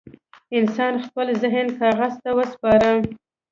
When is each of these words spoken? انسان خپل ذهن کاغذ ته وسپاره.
انسان 0.59 0.93
خپل 1.05 1.27
ذهن 1.43 1.67
کاغذ 1.79 2.13
ته 2.23 2.29
وسپاره. 2.37 2.91